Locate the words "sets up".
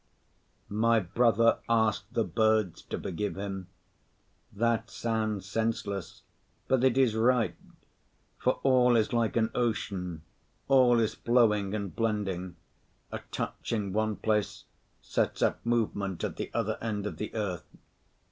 15.03-15.63